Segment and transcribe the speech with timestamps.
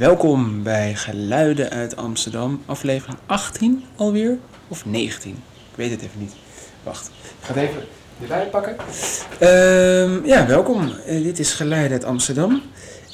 [0.00, 4.38] Welkom bij Geluiden uit Amsterdam, aflevering 18 alweer,
[4.68, 5.30] of 19?
[5.70, 6.32] Ik weet het even niet.
[6.82, 7.82] Wacht, ik ga het even
[8.20, 8.76] erbij pakken.
[9.38, 10.90] Ehm, ja, welkom.
[11.06, 12.62] Eh, dit is Geluiden uit Amsterdam.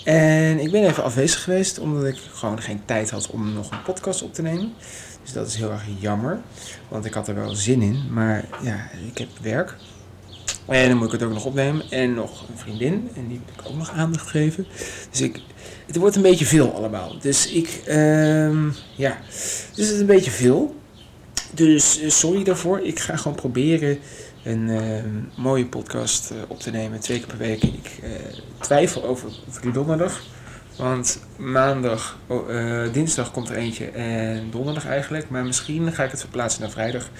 [0.05, 3.83] En ik ben even afwezig geweest, omdat ik gewoon geen tijd had om nog een
[3.83, 4.73] podcast op te nemen.
[5.23, 6.41] Dus dat is heel erg jammer,
[6.89, 8.13] want ik had er wel zin in.
[8.13, 9.77] Maar ja, ik heb werk.
[10.67, 11.91] En dan moet ik het ook nog opnemen.
[11.91, 13.11] En nog een vriendin.
[13.15, 14.67] En die moet ik ook nog aandacht geven.
[15.11, 15.41] Dus ik,
[15.87, 17.19] het wordt een beetje veel allemaal.
[17.21, 19.19] Dus ik, ehm, ja.
[19.75, 20.75] Dus het is een beetje veel.
[21.53, 22.81] Dus eh, sorry daarvoor.
[22.81, 23.99] Ik ga gewoon proberen
[24.45, 27.01] een ehm, mooie podcast eh, op te nemen.
[27.01, 27.63] Twee keer per week.
[27.63, 28.11] Ik eh,
[28.61, 29.31] twijfel over,
[29.73, 30.21] donderdag.
[30.77, 32.49] Want maandag, oh,
[32.93, 35.29] dinsdag komt er eentje en donderdag eigenlijk.
[35.31, 37.11] Maar misschien ga ik het verplaatsen naar vrijdag.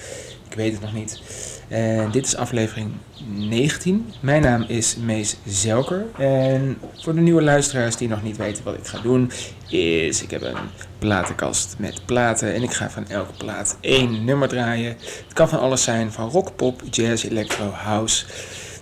[0.49, 1.21] Ik weet het nog niet.
[1.67, 2.91] En dit is aflevering
[3.27, 4.13] 19.
[4.19, 6.05] Mijn naam is Mees Zelker.
[6.17, 9.31] En voor de nieuwe luisteraars die nog niet weten wat ik ga doen,
[9.69, 10.55] is ik heb een
[10.99, 12.53] platenkast met platen.
[12.53, 14.95] En ik ga van elke plaat één nummer draaien.
[14.99, 18.25] Het kan van alles zijn, van rock, pop, jazz, electro, house.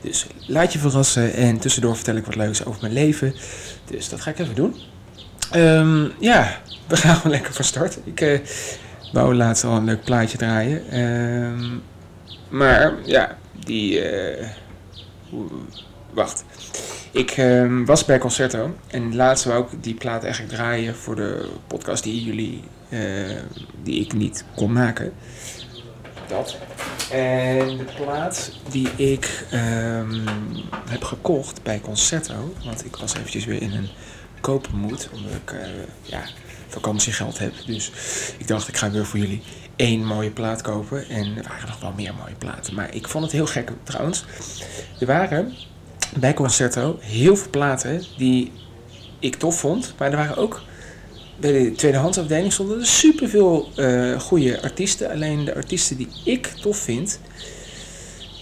[0.01, 3.33] Dus laat je verrassen en tussendoor vertel ik wat leuks over mijn leven.
[3.85, 4.75] Dus dat ga ik even doen.
[5.51, 7.97] Ehm, ja, we gaan gewoon lekker van start.
[8.03, 8.39] Ik uh,
[9.13, 10.89] wou laatst al een leuk plaatje draaien.
[10.89, 11.77] Ehm,
[12.55, 14.13] maar ja, die.
[14.39, 14.47] Uh,
[16.13, 16.43] wacht.
[17.11, 21.49] Ik uh, was bij Concerto en laatst wou ik die plaat eigenlijk draaien voor de
[21.67, 22.99] podcast die jullie, uh,
[23.83, 25.13] die ik niet kon maken.
[26.27, 26.57] Dat.
[27.11, 30.23] En de plaat die ik um,
[30.89, 33.89] heb gekocht bij Concerto, want ik was eventjes weer in een
[34.41, 35.59] koopmoed, omdat ik uh,
[36.01, 36.23] ja,
[36.67, 37.53] vakantiegeld heb.
[37.65, 37.91] Dus
[38.37, 39.41] ik dacht, ik ga weer voor jullie
[39.75, 41.09] één mooie plaat kopen.
[41.09, 42.75] En er waren nog wel meer mooie platen.
[42.75, 44.25] Maar ik vond het heel gek trouwens.
[44.99, 45.53] Er waren
[46.19, 48.51] bij Concerto heel veel platen die
[49.19, 49.93] ik tof vond.
[49.97, 50.61] Maar er waren ook
[51.39, 55.09] bij de tweedehandsafdeling stonden er superveel uh, goede artiesten.
[55.09, 57.19] Alleen de artiesten die ik tof vind,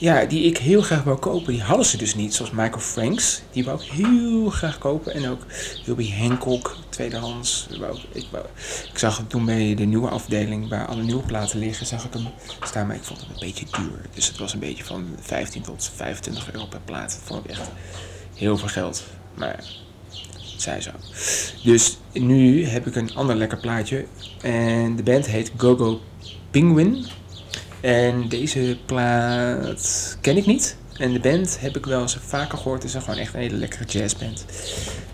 [0.04, 2.34] ja, die ik heel graag wil kopen, die hadden ze dus niet.
[2.34, 5.14] Zoals Michael Franks, die wou ik heel graag kopen.
[5.14, 5.46] En ook
[5.86, 7.68] Wilby Hancock, tweedehands.
[7.80, 8.46] Wou ik, wou,
[8.92, 12.14] ik zag hem toen bij de nieuwe afdeling, waar alle nieuwe platen liggen, zag ik
[12.14, 12.28] hem
[12.62, 12.88] staan.
[12.88, 14.02] Maar ik vond het een beetje duur.
[14.14, 17.12] Dus het was een beetje van 15 tot 25 euro per plaat.
[17.12, 17.70] Dat vond ik echt
[18.34, 19.04] heel veel geld.
[19.34, 19.64] Maar
[20.58, 20.92] zij zo.
[21.64, 24.06] Dus nu heb ik een ander lekker plaatje.
[24.42, 26.02] En de band heet Gogo
[26.52, 27.06] Penguin.
[27.84, 30.76] En deze plaat ken ik niet.
[30.98, 32.84] En de band heb ik wel eens vaker gehoord.
[32.84, 34.46] Het is gewoon echt een hele lekkere jazzband.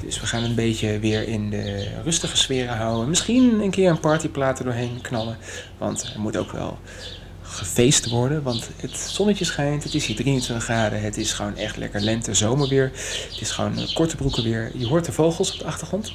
[0.05, 3.09] Dus we gaan een beetje weer in de rustige sferen houden.
[3.09, 5.37] Misschien een keer een partyplaat er doorheen knallen.
[5.77, 6.77] Want er moet ook wel
[7.41, 8.43] gefeest worden.
[8.43, 11.01] Want het zonnetje schijnt, het is hier 23 graden.
[11.01, 12.91] Het is gewoon echt lekker lente, zomerweer.
[13.29, 14.71] Het is gewoon korte broeken weer.
[14.75, 16.13] Je hoort de vogels op de achtergrond.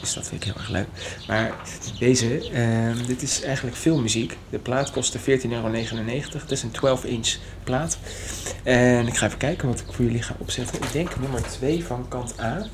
[0.00, 0.86] Dus dat vind ik heel erg leuk.
[1.26, 1.54] Maar
[1.98, 4.36] deze, uh, dit is eigenlijk filmmuziek.
[4.50, 5.68] De plaat kostte 14,99 euro.
[6.32, 7.98] Het is een 12-inch plaat.
[8.62, 10.82] En ik ga even kijken wat ik voor jullie ga opzetten.
[10.82, 12.66] Ik denk nummer 2 van kant A.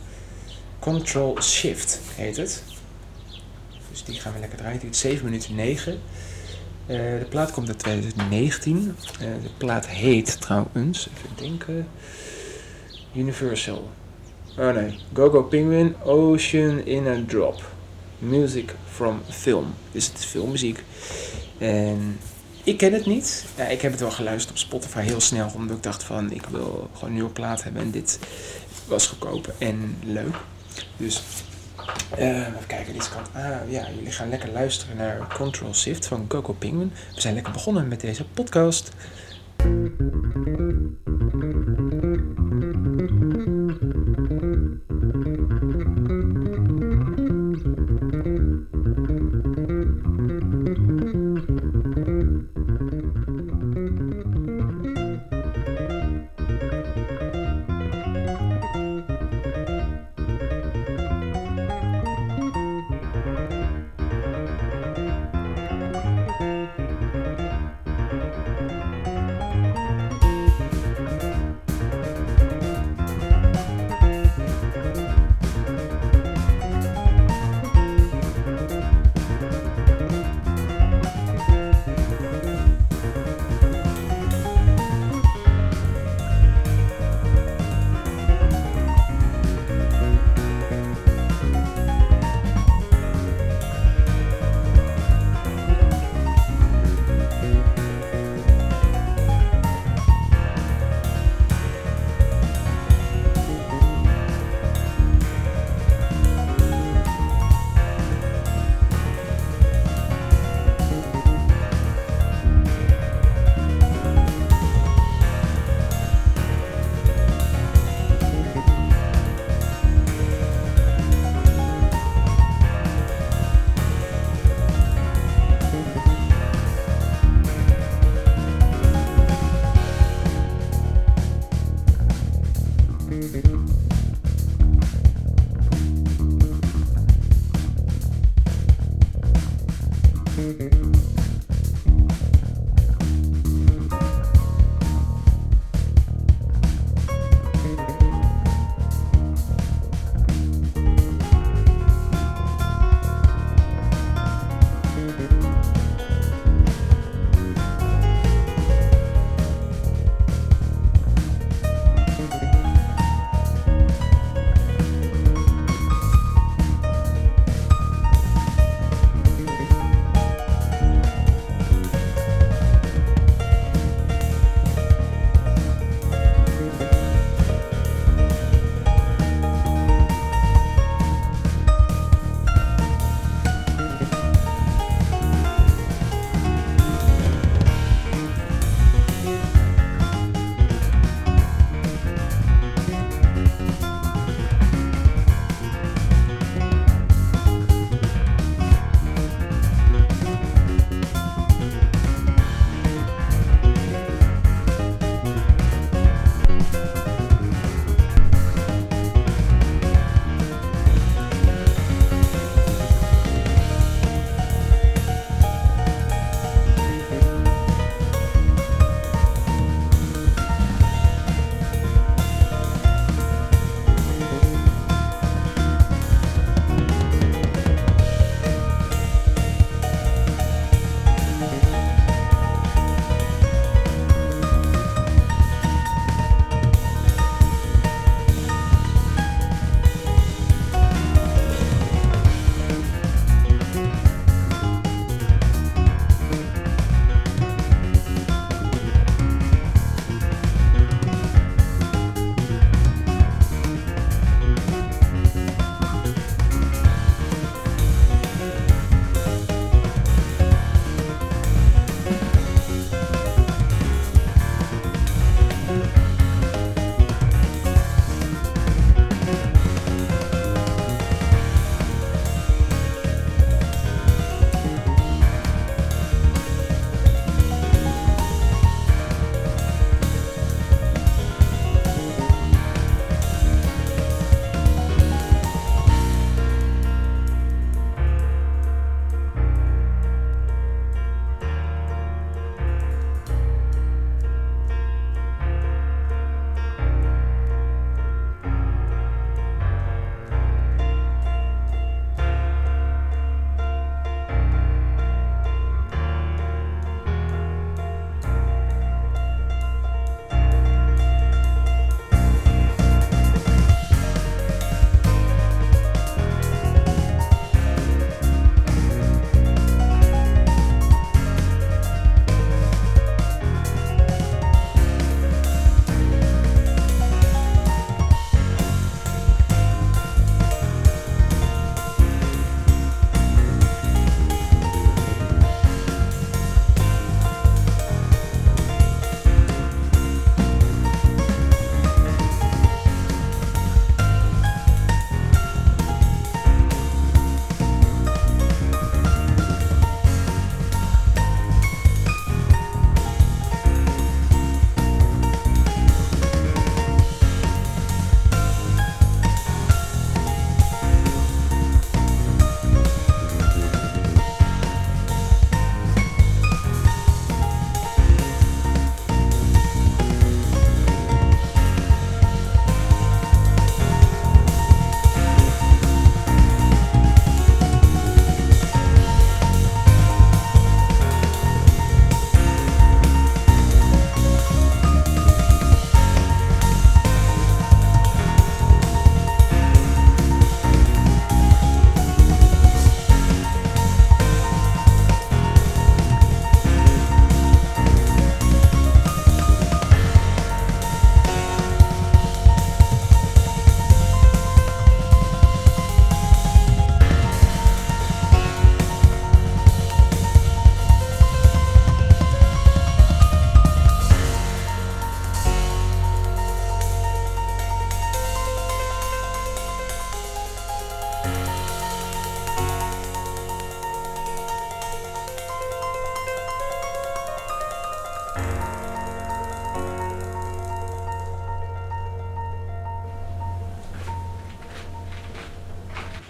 [0.79, 2.63] Control Shift heet het.
[3.91, 4.79] Dus die gaan we lekker draaien.
[4.79, 5.93] Die duurt 7 minuten 9.
[5.93, 5.99] Uh,
[6.97, 8.79] de plaat komt uit 2019.
[8.79, 11.89] Uh, de plaat heet trouwens, even denken,
[13.15, 13.91] Universal.
[14.59, 17.63] Oh nee, Gogo Penguin, Ocean in a Drop.
[18.19, 19.75] Music from Film.
[19.93, 20.83] Dus het is filmmuziek.
[21.59, 22.19] En
[22.65, 23.45] ik ken het niet.
[23.57, 26.47] Ja, ik heb het wel geluisterd op Spotify heel snel, omdat ik dacht van ik
[26.47, 27.83] wil gewoon een nieuwe plaat hebben.
[27.83, 28.19] En dit
[28.87, 30.35] was goedkoop en leuk.
[30.97, 31.23] Dus
[32.19, 33.29] uh, even kijken, deze kant.
[33.33, 36.93] Ah ja, jullie gaan lekker luisteren naar Control Shift van Coco Penguin.
[37.15, 38.91] We zijn lekker begonnen met deze podcast.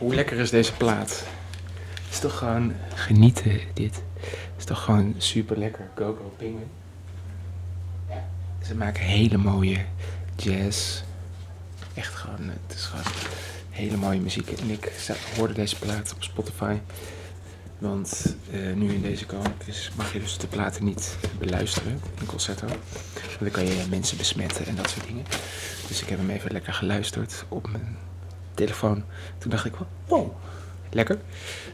[0.05, 1.25] Hoe lekker is deze plaat?
[2.05, 4.03] Het is toch gewoon genieten, dit.
[4.21, 5.89] Het is toch gewoon super lekker.
[5.95, 6.71] Go Penguin.
[8.63, 9.85] Ze maken hele mooie
[10.37, 11.03] jazz.
[11.95, 13.05] Echt gewoon, het is gewoon
[13.71, 14.51] hele mooie muziek.
[14.51, 14.93] En ik
[15.37, 16.77] hoorde deze plaat op Spotify.
[17.79, 19.27] Want uh, nu in deze
[19.67, 22.67] dus mag je dus de platen niet beluisteren in concerto.
[22.67, 25.25] Want dan kan je mensen besmetten en dat soort dingen.
[25.89, 27.97] Dus ik heb hem even lekker geluisterd op mijn
[28.55, 29.05] telefoon.
[29.39, 29.75] Toen dacht ik,
[30.07, 30.33] wow,
[30.91, 31.19] lekker.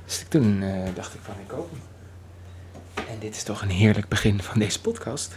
[0.04, 1.70] Dus toen uh, dacht ik van, ik koop.
[2.94, 5.36] En dit is toch een heerlijk begin van deze podcast.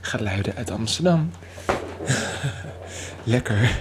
[0.00, 1.30] Geluiden uit Amsterdam.
[3.24, 3.78] lekker.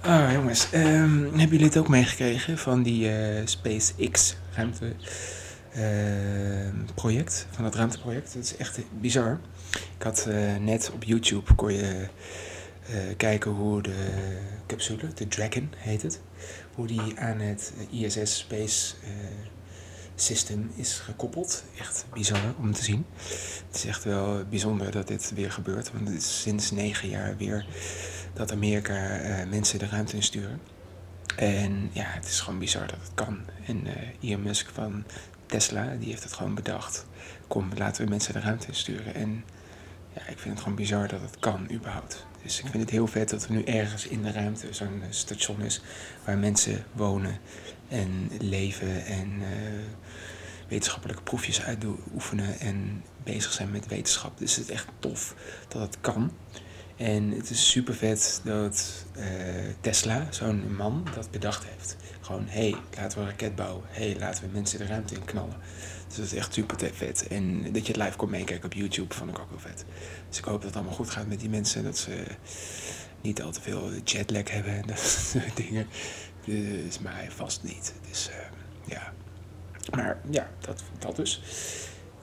[0.00, 0.68] Ah, jongens.
[0.74, 4.92] Um, hebben jullie het ook meegekregen van die uh, SpaceX ruimte
[5.76, 5.82] uh,
[6.94, 7.46] project?
[7.50, 8.34] Van dat ruimteproject.
[8.34, 9.38] Dat is echt bizar.
[9.72, 12.06] Ik had uh, net op YouTube kon je
[13.16, 14.36] kijken hoe de
[14.68, 16.20] capsule, de Dragon heet het,
[16.74, 18.94] hoe die aan het ISS Space
[20.20, 21.64] System is gekoppeld.
[21.78, 23.06] Echt bizar om te zien.
[23.66, 27.36] Het is echt wel bijzonder dat dit weer gebeurt, want het is sinds negen jaar
[27.36, 27.66] weer
[28.32, 30.60] dat Amerika uh, mensen de ruimte insturen.
[31.36, 33.38] En ja, het is gewoon bizar dat het kan.
[33.66, 35.04] En uh, Elon Musk van
[35.46, 37.06] Tesla, die heeft het gewoon bedacht.
[37.46, 39.14] Kom, laten we mensen de ruimte insturen.
[39.14, 39.44] En
[40.14, 42.26] ja, ik vind het gewoon bizar dat het kan, überhaupt.
[42.48, 45.60] Dus ik vind het heel vet dat er nu ergens in de ruimte zo'n station
[45.60, 45.80] is
[46.24, 47.38] waar mensen wonen
[47.88, 49.46] en leven en uh,
[50.68, 54.38] wetenschappelijke proefjes uitoefenen en bezig zijn met wetenschap.
[54.38, 55.34] Dus het is echt tof
[55.68, 56.32] dat het kan.
[56.98, 59.24] En het is super vet dat uh,
[59.80, 61.96] Tesla, zo'n man, dat bedacht heeft.
[62.20, 63.84] Gewoon, hé, hey, laten we een raket bouwen.
[63.88, 65.56] Hé, hey, laten we mensen de ruimte in knallen.
[66.08, 67.26] Dus dat is echt super vet.
[67.26, 69.84] En dat je het live kon meekijken op YouTube vond ik ook wel vet.
[70.28, 71.84] Dus ik hoop dat het allemaal goed gaat met die mensen.
[71.84, 72.24] Dat ze
[73.20, 75.86] niet al te veel jetlag hebben en dat soort dingen.
[76.44, 77.94] Dus mij vast niet.
[78.08, 78.36] Dus uh,
[78.84, 79.12] ja.
[79.90, 81.42] Maar ja, dat, dat dus.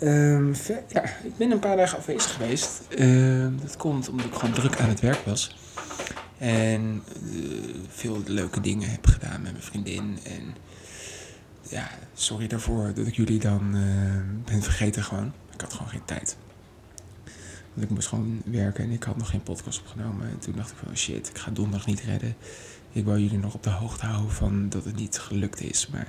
[0.01, 0.53] Um,
[0.87, 2.81] ja, ik ben een paar dagen afwezig geweest.
[2.97, 5.57] Uh, dat komt omdat ik gewoon druk aan het werk was.
[6.37, 10.19] En uh, veel leuke dingen heb gedaan met mijn vriendin.
[10.23, 10.55] En
[11.69, 13.81] ja, sorry daarvoor dat ik jullie dan uh,
[14.45, 15.33] ben vergeten gewoon.
[15.53, 16.37] Ik had gewoon geen tijd.
[17.73, 20.29] Want ik moest gewoon werken en ik had nog geen podcast opgenomen.
[20.29, 22.35] En toen dacht ik van oh shit, ik ga donderdag niet redden.
[22.91, 25.87] Ik wou jullie nog op de hoogte houden van dat het niet gelukt is.
[25.87, 26.07] Maar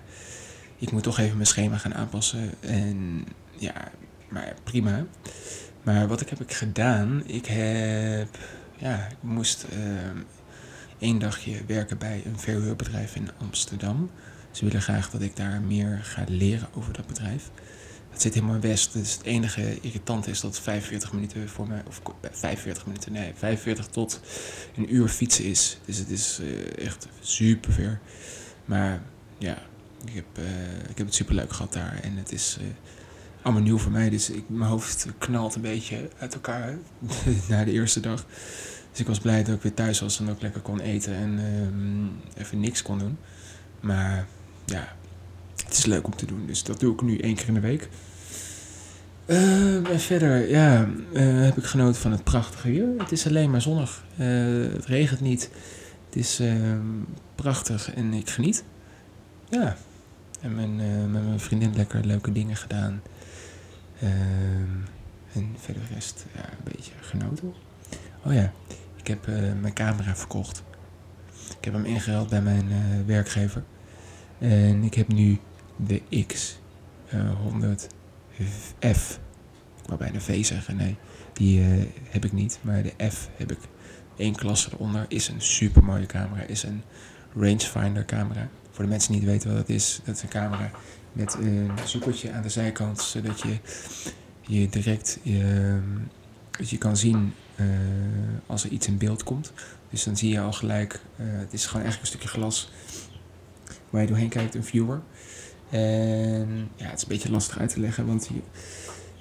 [0.78, 2.50] ik moet toch even mijn schema gaan aanpassen.
[2.60, 3.24] En
[3.58, 3.90] ja,
[4.28, 5.06] maar prima.
[5.82, 7.22] Maar wat ik heb ik gedaan?
[7.26, 8.38] Ik heb,
[8.76, 9.78] ja, ik moest uh,
[10.98, 14.10] één dagje werken bij een verhuurbedrijf in Amsterdam.
[14.50, 17.50] Ze willen graag dat ik daar meer ga leren over dat bedrijf.
[18.10, 21.82] Het zit helemaal West, dus het enige irritant is dat het 45 minuten voor mij,
[21.86, 24.20] of 45 minuten, nee, 45 tot
[24.76, 25.78] een uur fietsen is.
[25.84, 28.00] Dus het is uh, echt super ver.
[28.64, 29.02] Maar
[29.38, 29.58] ja,
[30.04, 30.44] ik heb, uh,
[30.88, 32.58] ik heb het super leuk gehad daar en het is...
[33.46, 34.10] Allemaal nieuw voor mij.
[34.10, 36.78] Dus ik, mijn hoofd knalt een beetje uit elkaar
[37.48, 38.26] na de eerste dag.
[38.90, 41.38] Dus ik was blij dat ik weer thuis was en ook lekker kon eten en
[41.38, 43.18] um, even niks kon doen.
[43.80, 44.26] Maar
[44.64, 44.96] ja,
[45.64, 46.46] het is leuk om te doen.
[46.46, 47.88] Dus dat doe ik nu één keer in de week.
[49.26, 52.88] Uh, en verder, ja, uh, heb ik genoten van het prachtige weer.
[52.98, 54.04] Het is alleen maar zonnig.
[54.16, 55.50] Uh, het regent niet.
[56.06, 56.80] Het is ehm,
[57.34, 58.64] prachtig en ik geniet.
[59.48, 59.76] Ja,
[60.40, 60.76] en mijn,
[61.10, 63.02] met mijn vriendin lekker leuke dingen gedaan.
[64.02, 64.84] Um,
[65.32, 67.54] en verder de rest ja, een beetje genoten.
[68.24, 68.52] Oh ja,
[68.96, 70.62] ik heb uh, mijn camera verkocht.
[71.58, 72.76] Ik heb hem ingehaald bij mijn uh,
[73.06, 73.64] werkgever.
[74.38, 75.38] En ik heb nu
[75.76, 77.88] de X100F.
[78.80, 78.90] Uh,
[79.82, 80.96] ik wou bijna V zeggen, nee.
[81.32, 83.58] Die uh, heb ik niet, maar de F heb ik.
[84.16, 86.42] Eén klasse eronder is een super mooie camera.
[86.42, 86.82] Is een
[87.34, 88.48] rangefinder camera.
[88.70, 90.70] Voor de mensen die niet weten wat dat is, dat is een camera
[91.16, 93.58] met een zoekertje aan de zijkant, zodat je
[94.40, 95.34] je direct uh,
[96.68, 97.66] je kan zien uh,
[98.46, 99.52] als er iets in beeld komt.
[99.90, 102.70] Dus dan zie je al gelijk, uh, het is gewoon eigenlijk een stukje glas
[103.90, 105.00] waar je doorheen kijkt, een viewer.
[105.70, 108.40] En ja, het is een beetje lastig uit te leggen, want je,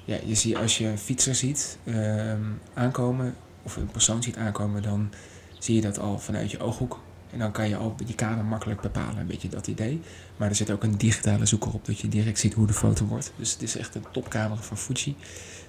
[0.05, 2.33] ja, je ziet als je een fietser ziet uh,
[2.73, 5.11] aankomen, of een persoon ziet aankomen, dan
[5.59, 6.99] zie je dat al vanuit je ooghoek.
[7.35, 10.01] En dan kan je al die kader makkelijk bepalen, een beetje dat idee.
[10.37, 13.05] Maar er zit ook een digitale zoeker op, dat je direct ziet hoe de foto
[13.05, 13.31] wordt.
[13.35, 15.15] Dus het is echt een topcamera van Fuji.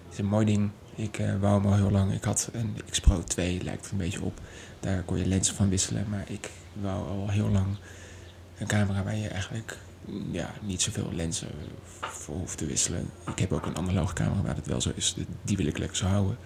[0.04, 0.70] Het is een mooi ding.
[0.94, 2.12] Ik uh, wou hem al heel lang.
[2.12, 4.40] Ik had een X Pro 2, lijkt er een beetje op.
[4.80, 6.06] Daar kon je lenzen van wisselen.
[6.10, 7.66] Maar ik wou al heel lang
[8.58, 9.78] een camera waar je eigenlijk
[10.30, 11.48] ja, niet zoveel lenzen
[12.00, 13.10] voor hoeft te wisselen.
[13.26, 15.16] Ik heb ook een analoge camera waar het wel zo is.
[15.42, 16.36] Die wil ik lekker zo houden.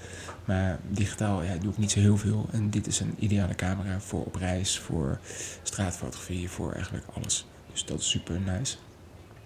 [0.45, 2.49] Maar digitaal ja, doe ik niet zo heel veel.
[2.53, 5.19] En dit is een ideale camera voor op reis, voor
[5.63, 7.47] straatfotografie, voor eigenlijk alles.
[7.73, 8.77] Dus dat is super nice.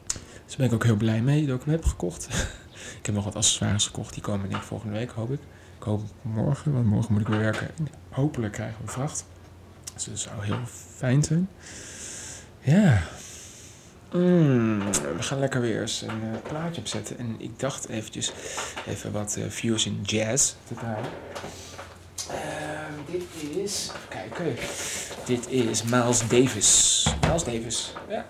[0.06, 2.28] Dus daar ben ik ook heel blij mee dat ik hem heb gekocht.
[3.00, 4.14] ik heb nog wat accessoires gekocht.
[4.14, 5.40] Die komen denk volgende week, hoop ik.
[5.76, 7.68] Ik hoop morgen, want morgen moet ik weer werken.
[7.76, 9.24] En hopelijk krijgen we vracht.
[9.94, 11.48] Dus dat zou heel fijn zijn.
[12.60, 13.02] Ja.
[14.14, 14.78] Mm,
[15.16, 17.18] we gaan lekker weer eens een uh, plaatje opzetten.
[17.18, 18.32] En ik dacht eventjes
[18.86, 21.10] even wat uh, fusion jazz te draaien.
[22.30, 24.56] Uh, dit is, kijken,
[25.24, 27.06] dit is Miles Davis.
[27.20, 28.26] Miles Davis, ja.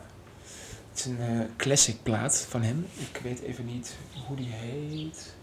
[0.91, 2.87] Het is een uh, classic plaat van hem.
[2.95, 3.95] Ik weet even niet
[4.27, 5.35] hoe die heet.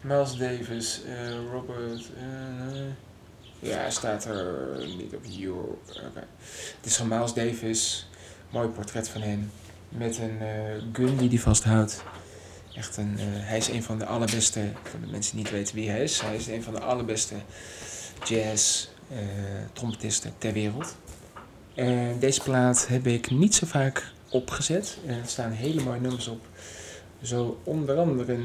[0.00, 1.00] Miles Davis,
[1.52, 2.10] Robert.
[3.58, 5.78] ja, staat er niet op Euro.
[5.88, 6.26] Okay.
[6.76, 8.06] Het is van Miles Davis.
[8.54, 9.50] Mooi portret van hem.
[9.88, 10.38] Met een
[10.92, 12.02] gun die hij vasthoudt.
[12.74, 15.90] Echt een, hij is een van de allerbeste, voor de mensen die niet weten wie
[15.90, 17.34] hij is, hij is een van de allerbeste
[18.24, 19.18] jazz uh,
[19.72, 20.96] trompetisten ter wereld.
[22.18, 24.98] Deze plaat heb ik niet zo vaak opgezet.
[25.06, 26.46] Er staan hele mooie nummers op.
[27.22, 28.36] Zo onder andere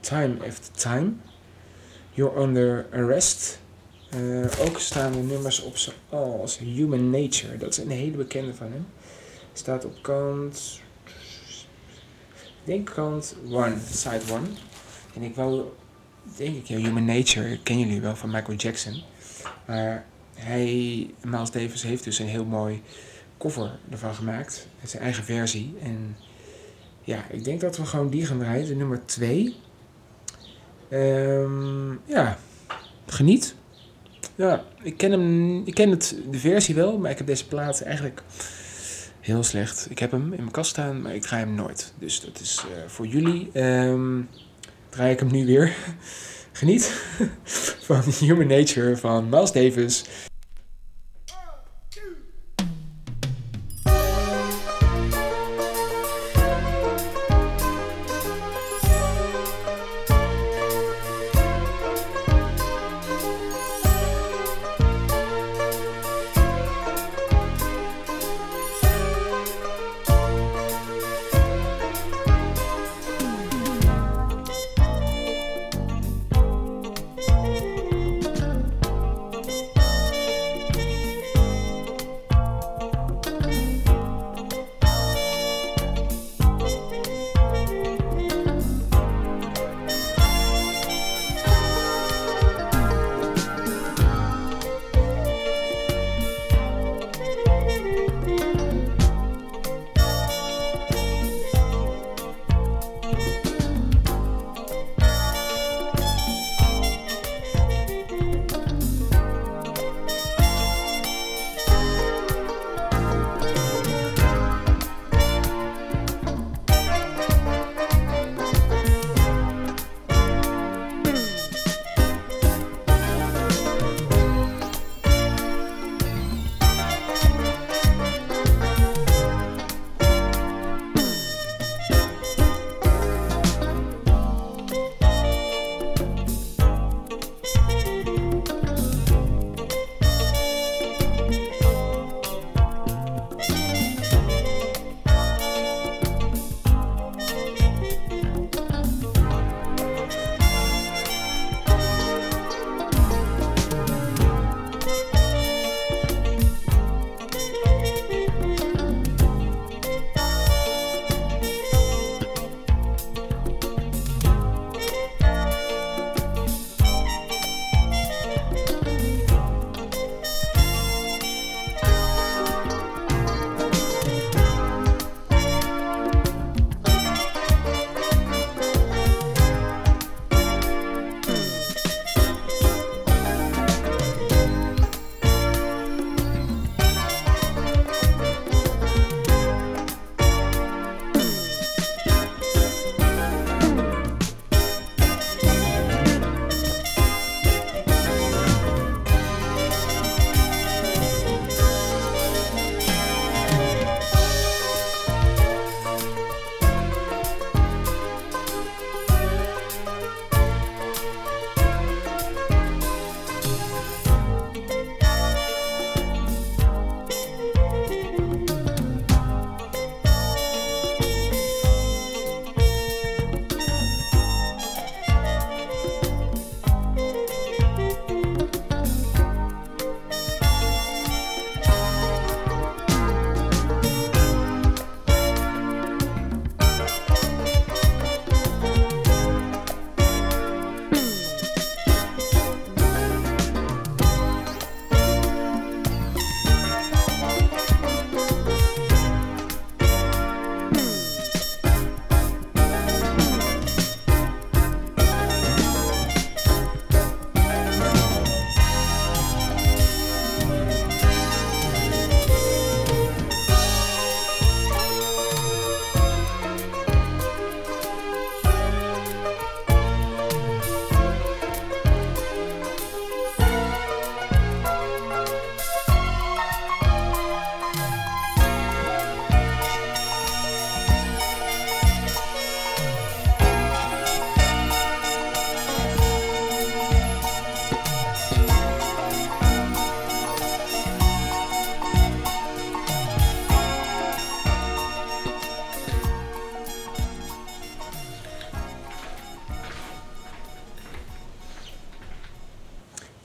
[0.00, 1.12] Time After Time.
[2.10, 3.58] You're Under Arrest.
[4.60, 7.56] Ook staan er nummers op zoals Human Nature.
[7.56, 8.86] Dat is een hele bekende van hem.
[9.52, 10.80] Staat op kant...
[12.34, 14.56] Ik denk kant 1, side 1.
[15.14, 15.64] En ik wou,
[16.36, 19.02] denk ik, Human Nature kennen jullie wel van Michael Jackson.
[19.66, 20.04] Maar
[20.34, 22.82] hij, Miles Davis, heeft dus een heel mooi
[23.38, 24.66] cover ervan gemaakt.
[24.84, 25.74] Zijn eigen versie.
[25.82, 26.16] En
[27.00, 28.66] ja, ik denk dat we gewoon die gaan draaien.
[28.66, 29.56] De nummer 2.
[30.90, 32.38] Um, ja,
[33.06, 33.54] geniet.
[34.34, 37.80] Ja, ik ken, hem, ik ken het, de versie wel, maar ik heb deze plaat
[37.80, 38.22] eigenlijk
[39.20, 39.86] heel slecht.
[39.90, 41.92] Ik heb hem in mijn kast staan, maar ik draai hem nooit.
[41.98, 43.50] Dus dat is uh, voor jullie.
[43.60, 44.28] Um,
[44.88, 45.76] draai ik hem nu weer.
[46.52, 47.02] Geniet
[47.86, 50.04] van Human Nature van Miles Davis.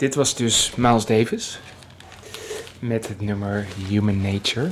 [0.05, 1.59] Dit was dus Miles Davis
[2.79, 4.71] met het nummer Human Nature.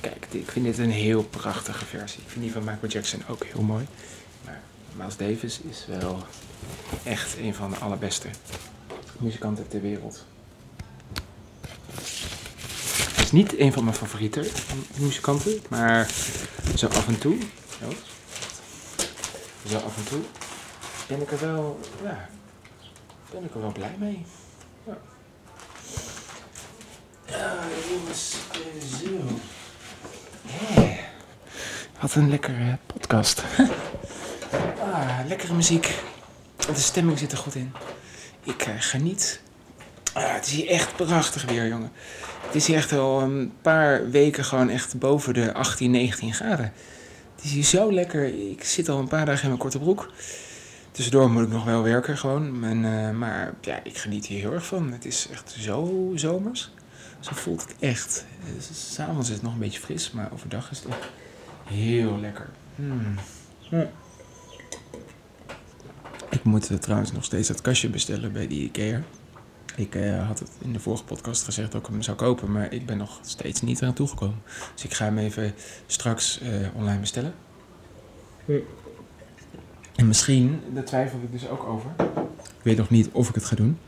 [0.00, 2.20] Kijk, ik vind dit een heel prachtige versie.
[2.20, 3.86] Ik vind die van Michael Jackson ook heel mooi.
[4.44, 4.60] Maar
[4.92, 6.26] Miles Davis is wel
[7.04, 8.28] echt een van de allerbeste
[9.18, 10.24] muzikanten ter wereld.
[13.14, 14.50] Hij is niet een van mijn favoriete
[14.98, 16.10] muzikanten, maar
[16.76, 17.36] zo af en toe.
[17.82, 17.88] Oh,
[19.68, 20.20] zo af en toe
[21.06, 22.28] ben ik er wel, ja,
[23.32, 24.24] ben ik er wel blij mee.
[27.26, 27.58] Ja,
[27.90, 28.36] jongens,
[29.00, 29.38] zo.
[30.46, 31.00] Hey.
[32.00, 33.42] Wat een lekkere podcast.
[34.92, 35.94] ah, lekkere muziek.
[36.56, 37.72] De stemming zit er goed in.
[38.42, 39.40] Ik uh, geniet.
[40.12, 41.92] Ah, het is hier echt prachtig weer, jongen.
[42.46, 46.72] Het is hier echt al een paar weken gewoon echt boven de 18, 19 graden.
[47.36, 48.50] Het is hier zo lekker.
[48.50, 50.10] Ik zit al een paar dagen in mijn korte broek.
[50.92, 52.64] Tussendoor moet ik nog wel werken gewoon.
[52.64, 54.92] En, uh, maar ja, ik geniet hier heel erg van.
[54.92, 56.70] Het is echt zo zomers.
[57.20, 58.24] Zo voelt het echt.
[58.72, 61.08] S'avonds is het nog een beetje fris, maar overdag is het echt
[61.64, 62.48] heel lekker.
[62.74, 63.14] Mm.
[63.70, 63.88] Mm.
[66.30, 69.02] Ik moet uh, trouwens nog steeds dat kastje bestellen bij die IKEA.
[69.76, 72.72] Ik uh, had het in de vorige podcast gezegd dat ik hem zou kopen, maar
[72.72, 74.42] ik ben nog steeds niet eraan toegekomen.
[74.74, 75.54] Dus ik ga hem even
[75.86, 76.40] straks
[76.74, 77.34] online bestellen.
[79.96, 81.90] En misschien, daar twijfel ik dus ook over.
[82.40, 83.78] Ik weet nog niet of ik het ga doen.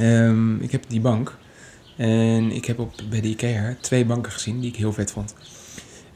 [0.00, 1.36] Um, ik heb die bank.
[1.96, 5.34] En ik heb op, bij de IKEA twee banken gezien die ik heel vet vond.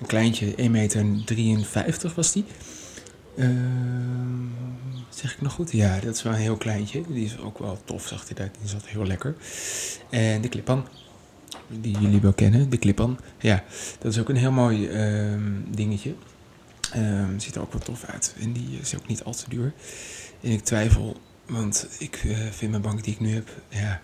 [0.01, 2.45] Een kleintje, 1,53 meter was die.
[3.37, 3.49] Uh,
[5.09, 5.73] zeg ik nog goed?
[5.73, 7.03] Ja, dat is wel een heel kleintje.
[7.09, 8.55] Die is ook wel tof, zag hij uit.
[8.61, 9.35] Die zat heel lekker.
[10.11, 10.87] En de Clipan,
[11.69, 13.19] die jullie wel kennen, de Clipan.
[13.39, 13.65] Ja,
[13.99, 16.15] dat is ook een heel mooi uh, dingetje.
[16.97, 18.35] Um, ziet er ook wel tof uit.
[18.41, 19.73] En die is ook niet al te duur.
[20.41, 24.01] En ik twijfel, want ik uh, vind mijn bank die ik nu heb, ja,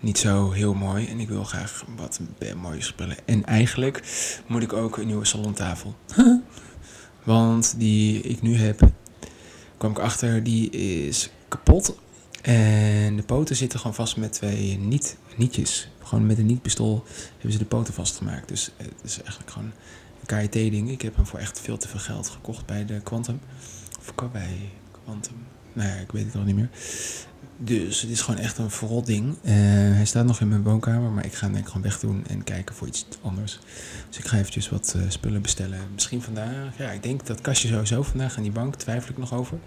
[0.00, 1.06] niet zo heel mooi.
[1.06, 2.20] En ik wil graag wat
[2.56, 3.16] mooie spullen.
[3.24, 4.02] En eigenlijk
[4.46, 5.96] moet ik ook een nieuwe salontafel.
[7.22, 8.80] Want die ik nu heb,
[9.76, 11.96] kwam ik achter, die is kapot.
[12.42, 15.91] En de poten zitten gewoon vast met twee niet, nietjes.
[16.12, 18.48] Gewoon met een niet-pistool hebben ze de poten vastgemaakt.
[18.48, 19.72] Dus het is eigenlijk gewoon
[20.20, 20.90] een KIT-ding.
[20.90, 23.40] Ik heb hem voor echt veel te veel geld gekocht bij de Quantum.
[23.98, 24.70] Of bij
[25.04, 25.36] Quantum.
[25.72, 26.68] Nou ik weet het al niet meer.
[27.58, 29.28] Dus het is gewoon echt een verrot ding.
[29.28, 29.52] Uh,
[29.94, 32.44] hij staat nog in mijn woonkamer, maar ik ga hem denk ik gewoon wegdoen en
[32.44, 33.58] kijken voor iets anders.
[34.08, 35.78] Dus ik ga eventjes wat uh, spullen bestellen.
[35.92, 36.78] Misschien vandaag.
[36.78, 38.76] Ja, ik denk dat kastje sowieso vandaag aan die bank.
[38.76, 39.58] Twijfel ik nog over.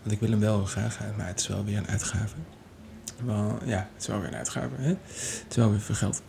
[0.00, 2.34] Want ik wil hem wel graag, maar het is wel weer een uitgave.
[3.24, 4.74] Wel, ja, het is wel weer een uitgave.
[4.76, 4.88] Hè?
[4.88, 6.22] Het is wel weer veel geld.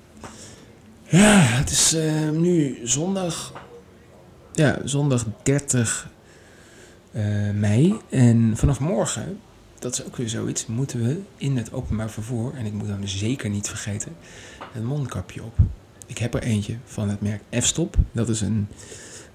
[1.04, 3.54] Ja, het is uh, nu zondag.
[4.54, 6.10] Ja, zondag 30
[7.54, 7.95] mei.
[8.10, 9.39] En vanaf morgen
[9.86, 13.08] dat is ook weer zoiets, moeten we in het openbaar vervoer, en ik moet dan
[13.08, 14.15] zeker niet vergeten,
[14.74, 15.58] een mondkapje op.
[16.06, 17.95] Ik heb er eentje van het merk F-Stop.
[18.12, 18.67] Dat is een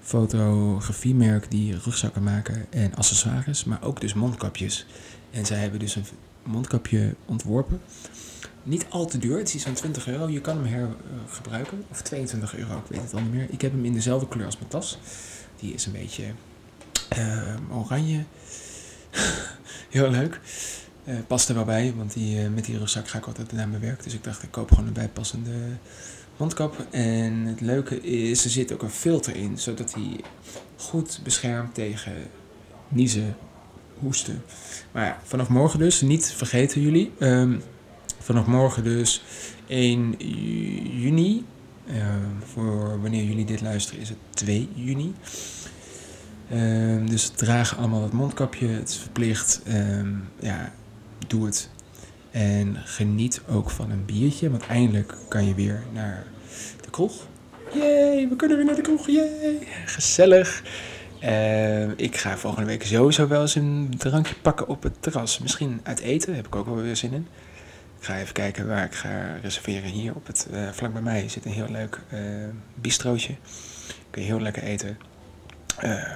[0.01, 4.85] fotografiemerk die rugzakken maken en accessoires, maar ook dus mondkapjes.
[5.31, 6.05] En zij hebben dus een
[6.43, 7.81] mondkapje ontworpen.
[8.63, 10.29] Niet al te duur, het is van 20 euro.
[10.29, 11.83] Je kan hem hergebruiken.
[11.91, 13.47] Of 22 euro, ik weet het al niet meer.
[13.49, 14.99] Ik heb hem in dezelfde kleur als mijn tas.
[15.59, 16.23] Die is een beetje
[17.17, 18.23] uh, oranje
[19.89, 20.39] heel leuk.
[21.05, 23.67] Uh, past er wel bij, want die, uh, met die rugzak ga ik altijd naar
[23.67, 24.03] mijn werk.
[24.03, 25.51] Dus ik dacht, ik koop gewoon een bijpassende
[26.37, 26.85] mondkap.
[26.89, 30.19] En het leuke is, er zit ook een filter in, zodat hij
[30.77, 32.13] goed beschermt tegen
[32.87, 33.35] niezen,
[34.01, 34.43] hoesten.
[34.91, 37.11] Maar ja, vanaf morgen dus, niet vergeten jullie.
[37.19, 37.61] Um,
[38.19, 39.23] vanaf morgen dus
[39.67, 40.15] 1
[40.99, 41.45] juni.
[41.85, 41.95] Uh,
[42.53, 45.13] voor wanneer jullie dit luisteren is het 2 juni.
[46.53, 49.61] Um, dus draag allemaal het mondkapje, het is verplicht.
[50.39, 50.73] Ja,
[51.27, 51.69] doe het.
[52.31, 56.25] En geniet ook van een biertje, want eindelijk kan je weer naar
[56.81, 57.13] de kroeg.
[57.73, 59.67] Yay, we kunnen weer naar de kroeg, yay!
[59.85, 60.63] Gezellig.
[61.23, 65.39] Uh, ik ga volgende week sowieso wel eens een drankje pakken op het terras.
[65.39, 67.27] Misschien uit eten, heb ik ook wel weer zin in.
[67.99, 69.89] Ik ga even kijken waar ik ga reserveren.
[69.89, 72.19] Hier op het, uh, vlak bij mij zit een heel leuk uh,
[72.75, 73.35] bistrootje.
[74.09, 74.97] Kun je heel lekker eten.
[75.83, 76.15] Uh,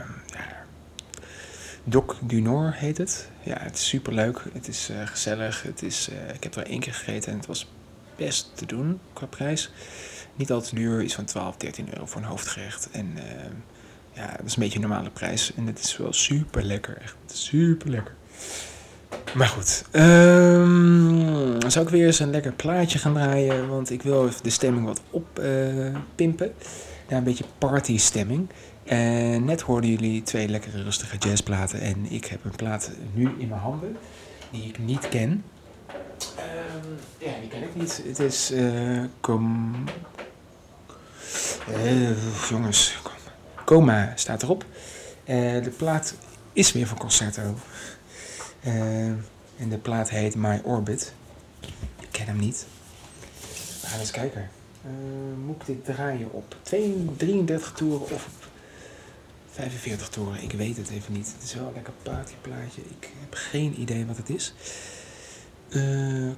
[1.83, 3.29] Doc du Nord heet het.
[3.43, 4.41] Ja, het is super leuk.
[4.53, 5.63] Het is gezellig.
[5.63, 7.71] Het is, ik heb er één keer gegeten en het was
[8.15, 9.71] best te doen qua prijs.
[10.35, 12.89] Niet al te duur, iets van 12, 13 euro voor een hoofdgerecht.
[12.91, 13.21] En uh,
[14.15, 15.54] ja, dat is een beetje een normale prijs.
[15.56, 16.97] En het is wel super lekker.
[17.01, 18.13] Echt super lekker.
[19.36, 23.67] Maar goed, um, zou ik weer eens een lekker plaatje gaan draaien.
[23.67, 26.54] Want ik wil even de stemming wat oppimpen.
[27.08, 28.49] ja, een beetje party stemming.
[28.84, 31.82] En net hoorden jullie twee lekkere rustige jazzplaten.
[31.82, 33.97] En ik heb een plaat nu in mijn handen
[34.51, 35.43] die ik niet ken.
[36.36, 38.01] Ehm, ja, die ken ik niet.
[38.08, 38.51] Het is...
[38.51, 39.73] eh com...
[41.73, 43.13] Eh, jongens, kom.
[43.65, 44.65] Coma staat erop.
[45.23, 46.15] Eh, de plaat
[46.54, 47.56] is weer van Concerto.
[48.60, 49.08] Eh,
[49.58, 51.13] en de plaat heet My Orbit.
[51.99, 52.65] Ik ken hem niet.
[53.82, 54.49] We gaan eens kijken.
[54.82, 54.91] Eh,
[55.45, 58.47] moet ik dit draaien op 32, 33 toeren of op
[59.51, 60.43] 45 toeren?
[60.43, 61.34] Ik weet het even niet.
[61.36, 62.82] Het is wel een lekker plaatje, plaatje.
[62.82, 64.54] Ik heb geen idee wat het is.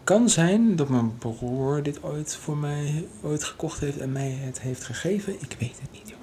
[0.04, 4.62] Kan zijn dat mijn broer dit ooit voor mij ooit gekocht heeft en mij het
[4.62, 5.34] heeft gegeven.
[5.34, 6.17] Ik weet het niet, joh.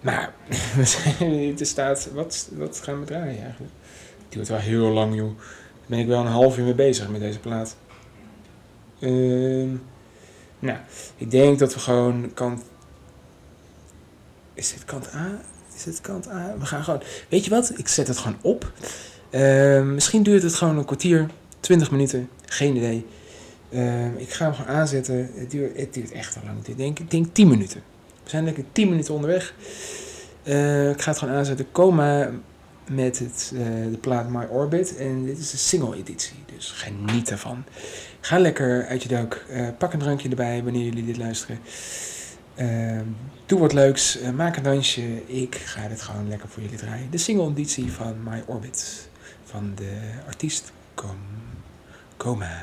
[0.00, 0.32] Maar
[0.76, 3.72] we zijn, er staat, wat, wat gaan we draaien eigenlijk?
[4.22, 5.38] Het duurt wel heel lang, joh.
[5.38, 7.76] Daar ben ik wel een half uur mee bezig met deze plaat.
[9.00, 9.68] Ehm,
[10.58, 10.78] nou,
[11.16, 12.62] ik denk dat we gewoon kant.
[14.54, 15.40] Is dit kant A?
[15.76, 16.54] Is dit kant A?
[16.58, 17.02] We gaan gewoon.
[17.28, 17.72] Weet je wat?
[17.76, 18.72] Ik zet het gewoon op.
[19.30, 21.26] Ehm, misschien duurt het gewoon een kwartier,
[21.60, 22.28] 20 minuten.
[22.44, 23.06] Geen idee.
[23.70, 25.30] Ehm, ik ga hem gewoon aanzetten.
[25.34, 26.66] Het duurt, het duurt echt wel lang.
[26.66, 27.82] Ik denk, ik denk 10 minuten.
[28.24, 29.54] We zijn lekker 10 minuten onderweg.
[30.42, 31.66] Eh, ik ga het gewoon aanzetten.
[31.72, 32.30] Coma
[32.90, 34.96] met het, eh, de plaat My Orbit.
[34.96, 36.36] En dit is de single editie.
[36.54, 37.64] Dus geniet ervan.
[38.20, 39.44] Ga lekker uit je duik.
[39.50, 41.58] Eh, pak een drankje erbij wanneer jullie dit luisteren.
[42.54, 43.04] Ehm,
[43.46, 44.18] doe wat leuks.
[44.34, 45.26] maak een dansje.
[45.26, 47.10] Ik ga dit gewoon lekker voor jullie draaien.
[47.10, 49.08] De single editie van My Orbit.
[49.44, 51.16] Van de artiest Com
[52.16, 52.62] Coma.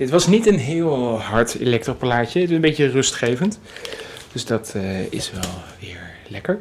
[0.00, 2.40] Dit was niet een heel hard elektroplaatje.
[2.40, 3.58] Het is een beetje rustgevend.
[4.32, 6.58] Dus dat uh, is wel weer lekker.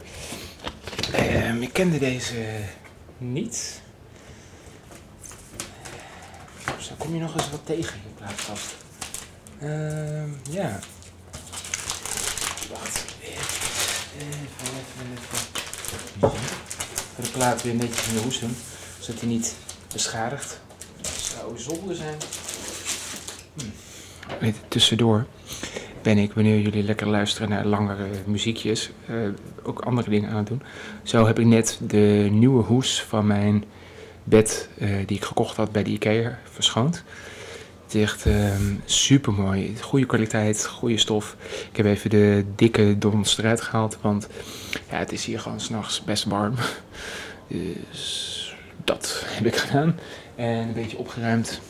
[1.14, 2.34] Uh, ik kende deze
[3.18, 3.82] niet.
[6.80, 8.76] Zo kom je nog eens wat tegen in plaats vast.
[9.64, 10.80] Uh, ja.
[12.70, 13.06] Wacht.
[13.22, 13.38] Even,
[14.16, 15.18] even, even.
[16.16, 16.40] even.
[17.16, 18.56] de plaat weer netjes in de hoes doen.
[19.00, 19.56] Zodat hij niet
[19.94, 20.60] beschadigd.
[21.02, 22.18] Dat zou zonde zijn.
[24.68, 25.26] Tussendoor
[26.02, 29.16] ben ik, wanneer jullie lekker luisteren naar langere muziekjes, uh,
[29.64, 30.62] ook andere dingen aan het doen.
[31.04, 33.64] Zo heb ik net de nieuwe hoes van mijn
[34.24, 37.04] bed uh, die ik gekocht had bij de IKEA verschoond.
[37.84, 39.76] Het is echt ehm, super mooi.
[39.82, 41.36] Goede kwaliteit, goede stof.
[41.72, 44.28] Ik heb even de dikke dons eruit gehaald, want
[44.90, 46.54] ja, het is hier gewoon s'nachts best warm.
[47.48, 50.00] Dus dat heb ik gedaan.
[50.36, 51.62] En een beetje opgeruimd.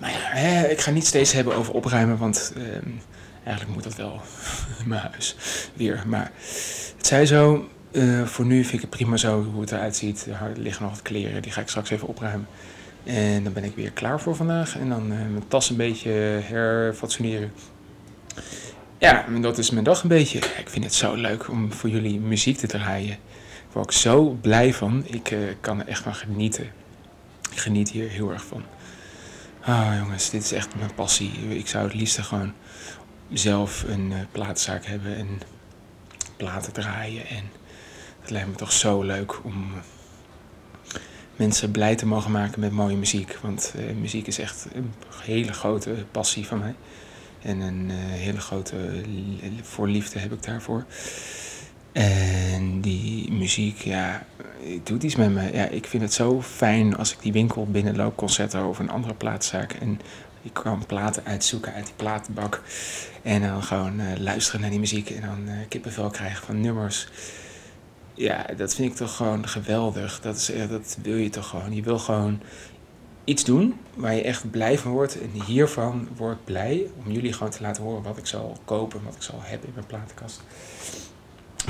[0.00, 2.90] Maar ja, hè, ik ga niet steeds hebben over opruimen, want ehm,
[3.44, 4.20] eigenlijk moet dat wel
[4.82, 5.36] in mijn huis
[5.74, 6.02] weer.
[6.06, 6.32] Maar
[6.96, 10.26] het zij zo, uh, voor nu vind ik het prima zo hoe het eruit ziet.
[10.26, 12.46] Er liggen nog wat kleren, die ga ik straks even opruimen.
[13.04, 14.78] En dan ben ik weer klaar voor vandaag.
[14.78, 16.10] En dan uh, mijn tas een beetje
[16.42, 17.52] herfatsoeneren.
[18.98, 20.38] Ja, dat is mijn dag een beetje.
[20.38, 23.08] Ik vind het zo leuk om voor jullie muziek te draaien.
[23.08, 25.04] Daar word ik zo blij van.
[25.06, 26.64] Ik uh, kan er echt van genieten.
[27.50, 28.62] Ik geniet hier heel erg van.
[29.62, 31.58] Ah jongens, dit is echt mijn passie.
[31.58, 32.52] Ik zou het liefst gewoon
[33.32, 35.40] zelf een uh, platenzaak hebben en
[36.36, 37.26] platen draaien.
[37.26, 37.44] En
[38.20, 39.72] het lijkt me toch zo leuk om
[41.36, 43.38] mensen blij te mogen maken met mooie muziek.
[43.42, 44.92] Want uh, muziek is echt een
[45.22, 46.74] hele grote passie van mij.
[47.42, 49.02] En een hele grote
[49.62, 50.84] voorliefde heb ik daarvoor.
[51.92, 54.26] En die muziek, ja,
[54.62, 55.52] het doet iets met me.
[55.52, 59.14] Ja, ik vind het zo fijn als ik die winkel binnenloop, concerten of een andere
[59.14, 59.72] plaatszaak.
[59.72, 60.00] En
[60.42, 62.62] ik kan platen uitzoeken uit die platenbak.
[63.22, 67.08] En dan gewoon uh, luisteren naar die muziek en dan uh, kippenvel krijgen van nummers.
[68.14, 70.20] Ja, dat vind ik toch gewoon geweldig.
[70.20, 71.74] Dat, is, dat wil je toch gewoon.
[71.74, 72.40] Je wil gewoon
[73.24, 75.20] iets doen waar je echt blij van wordt.
[75.20, 79.04] En hiervan word ik blij om jullie gewoon te laten horen wat ik zal kopen,
[79.04, 80.42] wat ik zal hebben in mijn platenkast.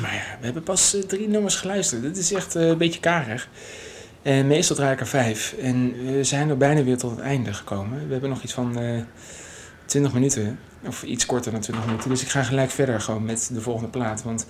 [0.01, 2.03] Maar ja, we hebben pas uh, drie nummers geluisterd.
[2.03, 3.49] Dit is echt uh, een beetje karig.
[4.23, 5.55] En meestal draai ik er vijf.
[5.61, 8.07] En we zijn er bijna weer tot het einde gekomen.
[8.07, 9.05] We hebben nog iets van uh, eh,
[9.85, 10.59] 20 minuten.
[10.87, 12.11] Of iets korter dan 20 minuten.
[12.11, 14.23] Dus ik ga gelijk verder gewoon met de volgende plaat.
[14.23, 14.47] Want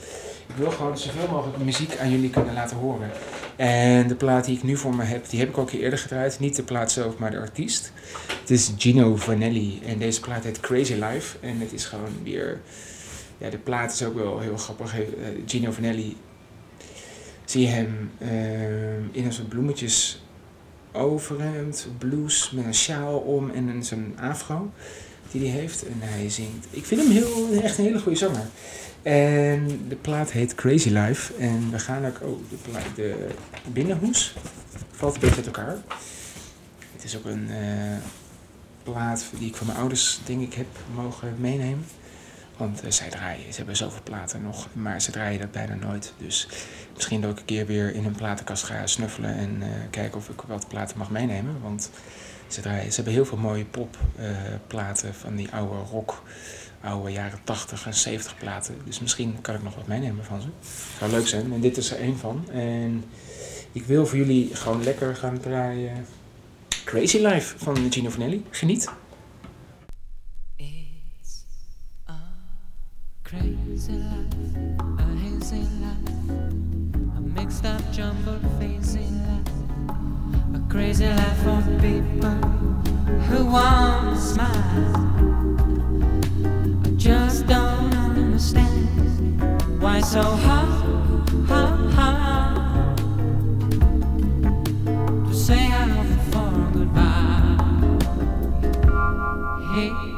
[0.47, 3.11] ik wil gewoon zoveel mogelijk muziek aan jullie kunnen laten horen.
[3.57, 6.39] En de plaat die ik nu voor me heb, die heb ik ook eerder gedraaid.
[6.39, 7.93] Niet de plaat zelf, maar de artiest.
[8.41, 9.81] Het is Gino Vanelli.
[9.87, 11.37] En deze plaat heet Crazy Life.
[11.41, 12.61] En het is gewoon weer
[13.41, 14.99] ja, de plaat is ook wel heel grappig.
[14.99, 15.05] Uh,
[15.47, 16.17] Gino Vanelli,
[17.45, 20.23] zie je hem uh, in een soort bloemetjes
[20.93, 24.71] overhemd, blues met een sjaal om en een, zo'n afro
[25.31, 25.87] die hij heeft.
[25.87, 26.67] En hij zingt.
[26.71, 28.47] Ik vind hem heel, echt een hele goede zanger.
[29.03, 31.35] En de plaat heet Crazy Life.
[31.35, 32.21] En we gaan ook.
[32.23, 32.39] Oh,
[32.95, 33.27] de,
[33.65, 34.35] de binnenhoes
[34.91, 35.77] valt een beetje uit elkaar.
[36.93, 37.97] Het is ook een uh,
[38.83, 41.85] plaat die ik van mijn ouders, denk ik, heb mogen meenemen.
[42.61, 46.13] Want uh, zij draaien, ze hebben zoveel platen nog, maar ze draaien dat bijna nooit.
[46.19, 46.49] Dus
[46.95, 50.29] misschien dat ik een keer weer in een platenkast ga snuffelen en uh, kijken of
[50.29, 51.61] ik wat platen mag meenemen.
[51.63, 51.91] Want
[52.47, 56.23] ze, draaien, ze hebben heel veel mooie popplaten uh, van die oude rock,
[56.81, 58.75] oude jaren 80 en 70 platen.
[58.85, 60.49] Dus misschien kan ik nog wat meenemen van ze.
[60.99, 61.53] Zou leuk zijn.
[61.53, 62.51] En dit is er één van.
[62.51, 63.05] En
[63.73, 66.07] ik wil voor jullie gewoon lekker gaan draaien.
[66.85, 68.45] Crazy Life van Gino Vanelli.
[68.51, 68.91] Geniet.
[73.31, 74.35] Crazy life,
[74.99, 76.31] a hazy life,
[77.17, 79.47] a mixed up, jumbled, hazy life.
[80.57, 82.39] A crazy life for people
[83.29, 84.97] who want to smile.
[86.85, 89.41] I just don't understand
[89.81, 90.69] why so hard,
[91.47, 92.97] hard, hard
[95.29, 95.71] to say
[96.33, 97.59] for goodbye.
[99.73, 100.10] Hey.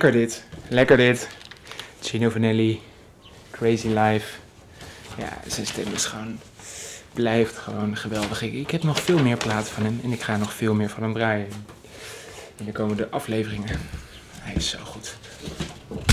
[0.00, 0.44] Lekker dit.
[0.68, 1.28] Lekker dit.
[2.00, 2.80] Gino Vanelli.
[3.50, 4.26] Crazy Life.
[5.18, 6.38] Ja, zijn stem is gewoon...
[7.12, 8.42] Blijft gewoon geweldig.
[8.42, 10.00] Ik, heb nog veel meer platen van hem.
[10.02, 11.48] En ik ga nog veel meer van hem draaien.
[12.56, 13.80] In de komende afleveringen.
[14.38, 15.16] Hij is zo goed.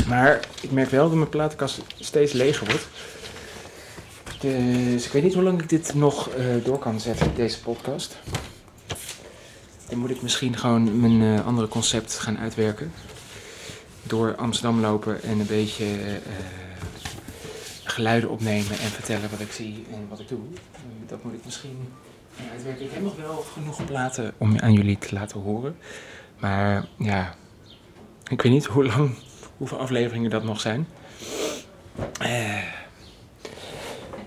[0.07, 2.88] Maar ik merk wel dat mijn platenkast steeds leger wordt.
[4.39, 8.17] Dus ik weet niet hoe lang ik dit nog eh, door kan zetten, deze podcast.
[9.89, 12.91] Dan moet ik misschien gewoon mijn eh, andere concept gaan uitwerken.
[14.08, 16.12] Door Amsterdam lopen en een beetje eh,
[17.84, 20.39] geluiden opnemen en vertellen wat ik zie en wat ik doe.
[21.08, 21.93] Dat moet ik misschien
[22.51, 22.86] uitwerken.
[22.86, 25.78] Ik heb nog wel genoeg platen om aan jullie te laten horen.
[26.39, 27.36] Maar ja,
[28.28, 29.16] ik weet niet hoe lang,
[29.58, 30.88] hoeveel afleveringen dat nog zijn.
[32.20, 32.64] Eh,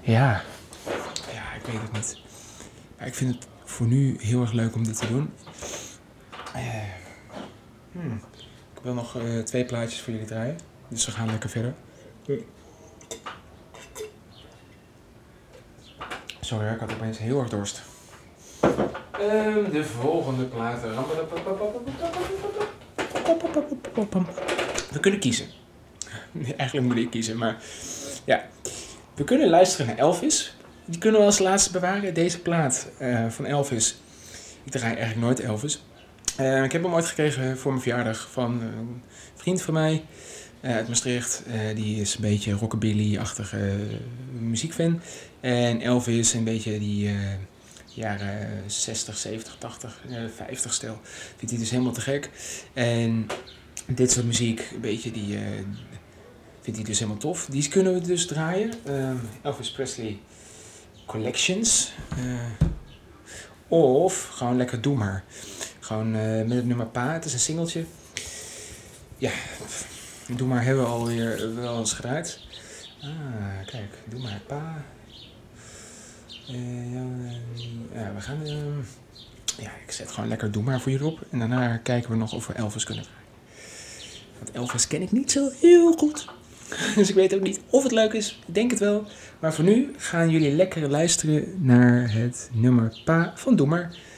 [0.01, 0.43] ja.
[1.33, 2.19] ja, ik weet het niet.
[2.99, 5.31] Maar ik vind het voor nu heel erg leuk om dit te doen.
[6.55, 6.63] Eh,
[7.93, 8.21] hmm.
[8.81, 10.59] Ik wil nog uh, twee plaatjes voor jullie draaien.
[10.89, 11.75] Dus we gaan lekker verder.
[16.41, 17.83] Sorry, ik had opeens heel erg dorst.
[18.63, 20.95] Um, de volgende platen.
[24.91, 25.47] We kunnen kiezen.
[26.57, 27.63] Eigenlijk moet ik kiezen, maar
[28.25, 28.49] ja.
[29.15, 30.57] We kunnen luisteren naar Elvis.
[30.85, 32.15] Die kunnen we als laatste bewaren.
[32.15, 32.89] Deze plaat
[33.29, 33.97] van Elvis.
[34.65, 35.83] Ik draai eigenlijk nooit Elvis.
[36.41, 39.03] Uh, ik heb hem ooit gekregen voor mijn verjaardag van een
[39.35, 40.05] vriend van mij
[40.61, 41.43] uh, uit Maastricht.
[41.75, 43.77] die is een beetje rockabilly-achtige
[44.39, 45.01] muziekfan.
[45.41, 47.11] En Elvis een beetje die
[47.87, 50.01] jaren 60, 70, 80,
[50.35, 51.01] 50 stel.
[51.37, 52.31] Vindt hij dus helemaal te gek.
[52.73, 53.27] En
[53.87, 55.39] dit soort muziek, een beetje die,
[56.61, 57.47] vindt hij dus helemaal tof.
[57.51, 58.73] Die kunnen we dus draaien.
[59.43, 60.19] Elvis Presley
[61.07, 61.93] Collections.
[63.69, 65.25] Of gewoon lekker Doe Maar.
[65.91, 67.13] Gewoon met het nummer Pa.
[67.13, 67.85] Het is een singeltje.
[69.19, 69.31] Ja,
[70.37, 72.41] Doe Maar hebben we alweer wel eens gedraaid.
[73.03, 73.95] Ah, kijk.
[74.09, 74.85] Doe Maar Pa.
[76.45, 77.03] ja,
[77.93, 78.39] ja, we gaan...
[79.59, 81.21] ja, ik zet gewoon lekker Doe Maar voor je op.
[81.31, 83.29] En daarna kijken we nog of we Elvis kunnen draaien.
[84.39, 86.25] Want Elvis ken ik niet zo heel goed.
[86.97, 88.41] Dus ik weet ook niet of het leuk is.
[88.47, 89.07] Ik denk het wel.
[89.39, 94.09] Maar voor nu gaan jullie lekker luisteren naar het nummer Pa van Doe maar.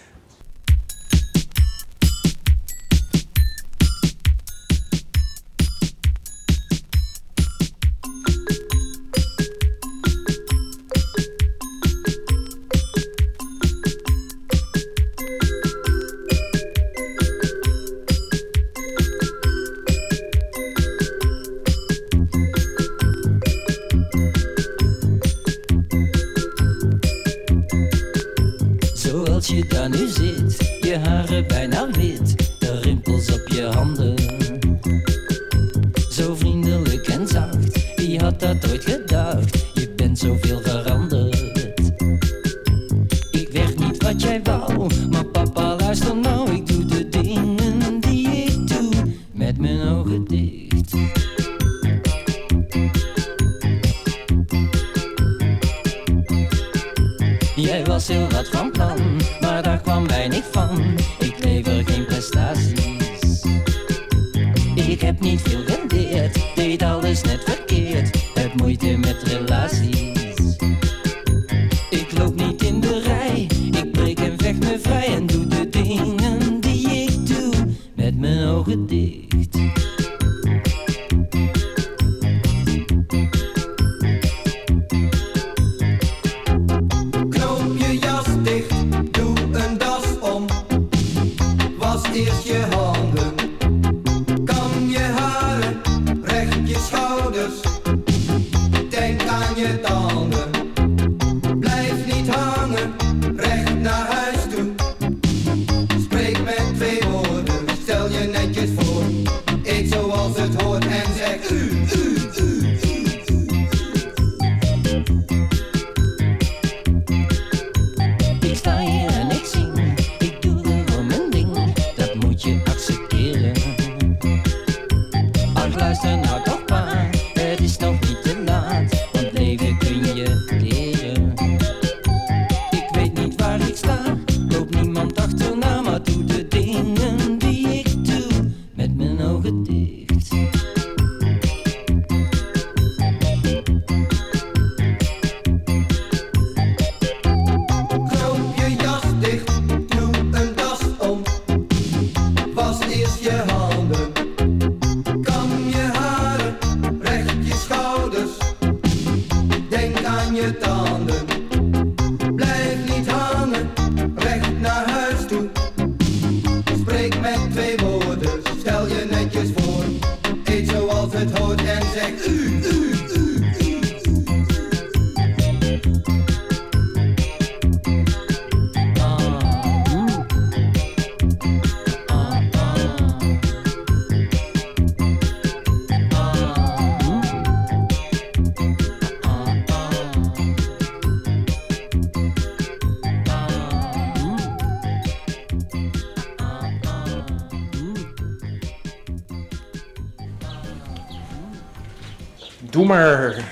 [202.73, 203.45] Doe maar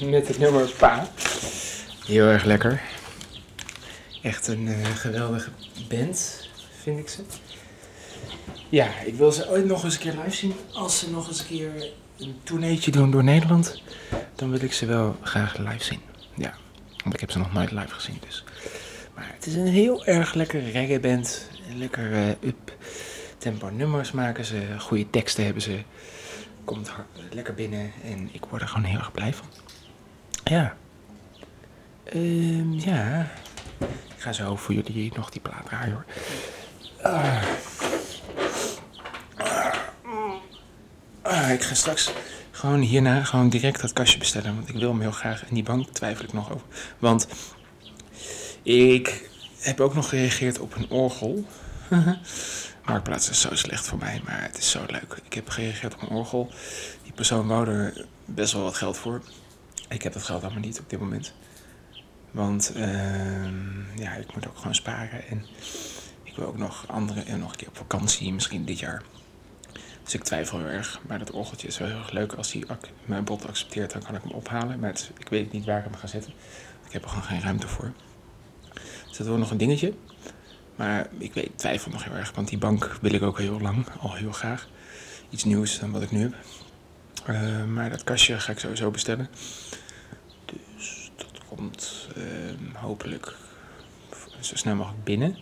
[0.00, 1.08] met het nummer Pa.
[2.06, 2.80] Heel erg lekker.
[4.22, 5.50] Echt een eh, geweldige
[5.88, 6.48] band,
[6.82, 7.22] vind ik ze.
[8.68, 10.54] Ja, ik wil ze ooit nog eens een keer live zien.
[10.72, 11.70] Als ze nog eens een keer
[12.18, 13.82] een tourneetje doen door Nederland,
[14.34, 16.00] dan wil ik ze wel graag live zien.
[16.34, 16.54] Ja,
[17.02, 18.44] want ik heb ze nog nooit live gezien dus.
[19.14, 21.48] Maar het is een heel erg lekker reggae band.
[21.76, 22.76] Lekker uh, up
[23.38, 24.62] tempo nummers maken ze.
[24.78, 25.82] Goede teksten hebben ze.
[26.64, 26.92] Komt
[27.30, 29.46] lekker binnen en ik word er gewoon heel erg blij van.
[30.44, 30.76] Ja.
[32.04, 33.30] Ehm ja.
[34.16, 36.04] Ik ga zo voor jullie nog die plaat draaien hoor.
[37.02, 37.42] Ah.
[41.22, 42.12] Ah, ik ga straks
[42.50, 44.54] gewoon hierna gewoon direct dat kastje bestellen.
[44.54, 45.44] Want ik wil hem heel graag.
[45.48, 46.66] En die bank twijfel ik nog over.
[46.98, 47.26] Want
[48.62, 51.44] ik heb ook nog gereageerd op een orgel.
[52.84, 55.20] Marktplaats is zo slecht voor mij, maar het is zo leuk.
[55.24, 56.50] Ik heb gereageerd op een orgel.
[57.02, 59.22] Die persoon wou er best wel wat geld voor.
[59.88, 61.32] Ik heb dat geld allemaal niet op dit moment.
[62.34, 65.26] Want ehm, ja, ik moet ook gewoon sparen.
[65.28, 65.44] En
[66.22, 69.02] ik wil ook nog andere en nog een keer op vakantie, misschien dit jaar.
[70.02, 71.00] Dus ik twijfel heel erg.
[71.06, 72.32] Maar dat orgeltje is wel heel erg leuk.
[72.32, 72.64] Als hij
[73.04, 74.78] mijn bod accepteert, dan kan ik hem ophalen.
[74.78, 76.32] Maar ik weet niet waar ik hem ga zetten.
[76.86, 77.92] Ik heb er gewoon geen ruimte voor.
[79.08, 79.94] Dus dat wordt nog een dingetje.
[80.76, 82.32] Maar ik weet, twijfel nog heel erg.
[82.34, 83.86] Want die bank wil ik ook heel lang.
[84.00, 84.68] Al heel graag.
[85.30, 86.34] Iets nieuws dan wat ik nu heb.
[87.28, 89.28] Uh, maar dat kastje ga ik sowieso bestellen.
[91.58, 92.24] Uh,
[92.74, 93.34] hopelijk
[94.40, 95.38] zo snel mogelijk binnen.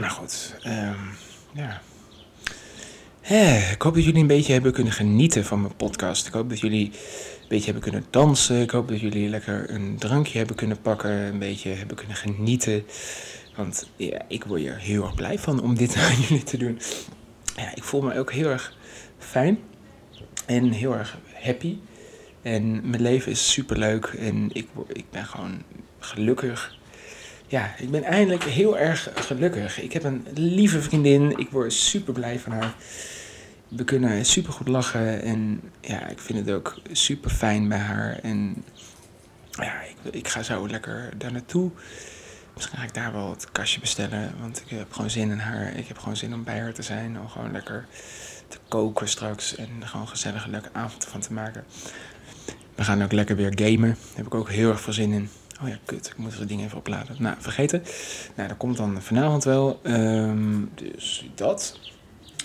[0.00, 1.00] Maar goed, uh,
[1.52, 1.80] ja.
[3.72, 6.26] Ik hoop dat jullie een beetje hebben kunnen genieten van mijn podcast.
[6.26, 8.60] Ik hoop dat jullie een beetje hebben kunnen dansen.
[8.60, 11.10] Ik hoop dat jullie lekker een drankje hebben kunnen pakken.
[11.10, 12.84] Een beetje hebben kunnen genieten.
[13.56, 16.80] Want ja, ik word hier heel erg blij van om dit aan jullie te doen.
[17.56, 18.76] Ja, ik voel me ook heel erg
[19.18, 19.58] fijn.
[20.46, 21.76] En heel erg happy.
[22.46, 24.04] En mijn leven is super leuk.
[24.04, 25.62] En ik, ik ben gewoon
[25.98, 26.76] gelukkig.
[27.46, 29.80] Ja, ik ben eindelijk heel erg gelukkig.
[29.80, 31.38] Ik heb een lieve vriendin.
[31.38, 32.74] Ik word super blij van haar.
[33.68, 35.22] We kunnen super goed lachen.
[35.22, 38.18] En ja, ik vind het ook super fijn bij haar.
[38.22, 38.64] En
[39.50, 41.70] ja, ik, ik ga zo lekker daar naartoe.
[42.54, 44.34] Misschien ga ik daar wel het kastje bestellen.
[44.40, 45.76] Want ik heb gewoon zin in haar.
[45.76, 47.20] Ik heb gewoon zin om bij haar te zijn.
[47.20, 47.86] Om gewoon lekker
[48.48, 49.56] te koken straks.
[49.56, 51.64] En gewoon een leuke avond van te maken.
[52.76, 53.88] We gaan ook lekker weer gamen.
[53.88, 55.28] Daar heb ik ook heel erg veel zin in.
[55.62, 56.06] Oh ja, kut.
[56.06, 57.16] Ik moet er ding even opladen.
[57.18, 57.82] Nou, vergeten.
[58.34, 59.80] Nou, dat komt dan vanavond wel.
[59.82, 61.78] Um, dus dat.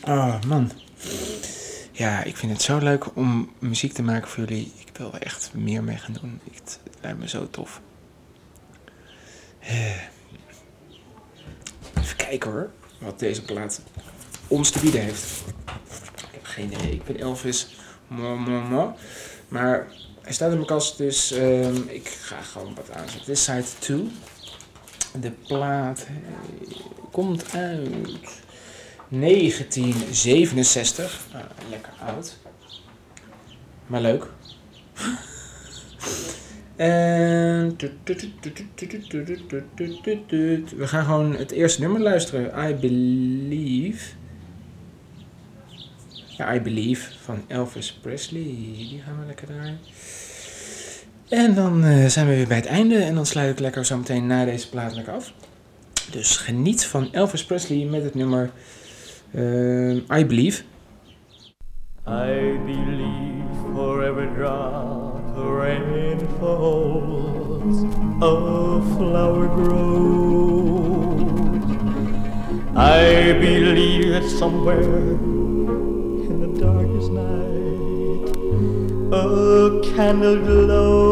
[0.08, 0.72] Oh, man.
[1.92, 4.72] Ja, ik vind het zo leuk om muziek te maken voor jullie.
[4.76, 6.40] Ik wil er echt meer mee gaan doen.
[6.54, 7.82] Het lijkt me zo tof.
[12.00, 13.82] Even kijken hoor, wat deze plaat
[14.48, 15.44] ons te bieden heeft.
[16.06, 16.92] Ik heb geen idee.
[16.92, 17.76] Ik ben Elvis.
[19.48, 19.88] Maar
[20.22, 23.26] hij staat in mijn kast, dus um, ik ga gewoon wat aanzetten.
[23.26, 24.12] Dit is side 2.
[25.22, 26.08] De plaat
[27.12, 27.90] komt uit
[29.10, 31.20] 1967.
[31.34, 32.38] Ah, lekker oud.
[33.88, 34.28] Maar leuk.
[40.76, 42.70] We gaan gewoon het eerste nummer luisteren.
[42.70, 44.06] I Believe.
[46.56, 48.42] I Believe van Elvis Presley.
[48.42, 49.80] Die gaan we lekker draaien.
[51.30, 52.98] En dan uh, zijn we weer bij het einde.
[52.98, 55.34] En dan sluit ik lekker zo meteen na deze plaat lekker af.
[56.12, 58.52] Dus geniet van Elvis Presley met het nummer
[59.32, 60.62] uh, I Believe.
[62.08, 67.84] I believe for every drop rain falls,
[68.22, 71.22] a flower grows.
[72.76, 75.18] I believe that somewhere
[79.14, 81.12] a candle glows.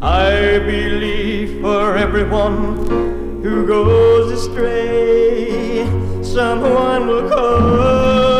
[0.00, 5.84] I believe for everyone who goes astray,
[6.22, 8.37] someone will come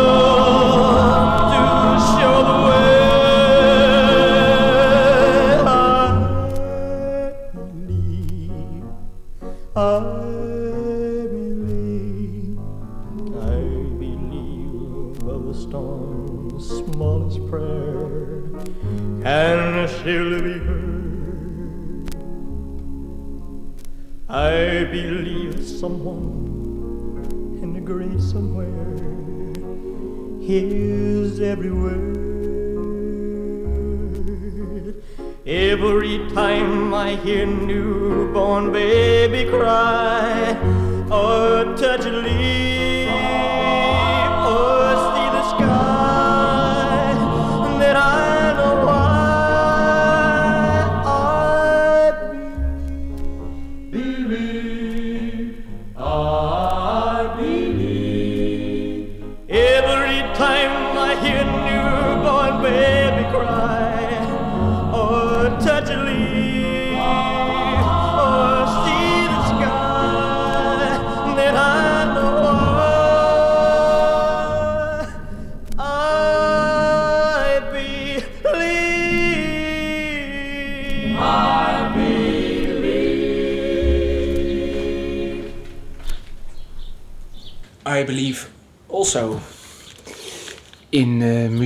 [25.78, 28.96] someone in the grave somewhere
[30.40, 32.16] hears every word.
[35.46, 40.56] Every time I hear newborn baby cry,
[41.12, 42.77] or touch a leaf,